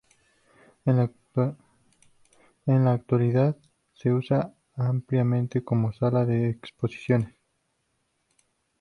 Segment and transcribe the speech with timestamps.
[0.85, 1.05] En
[2.83, 3.55] la actualidad
[3.93, 7.35] se usa ampliamente como sala de exposiciones.